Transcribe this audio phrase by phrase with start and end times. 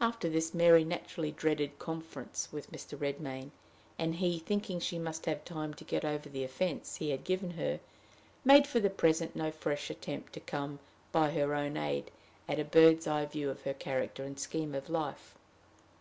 [0.00, 2.98] After this, Mary naturally dreaded conference with Mr.
[2.98, 3.52] Redmain;
[3.96, 7.52] and he, thinking she must have time to get over the offense he had given
[7.52, 7.78] her,
[8.44, 10.80] made for the present no fresh attempt to come,
[11.12, 12.10] by her own aid,
[12.48, 15.36] at a bird's eye view of her character and scheme of life.